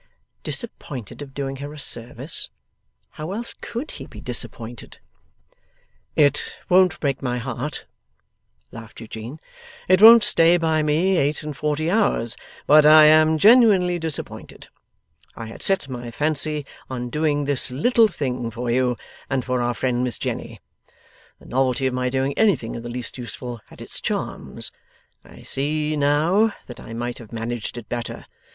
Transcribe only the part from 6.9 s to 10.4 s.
break my heart,' laughed Eugene; 'it won't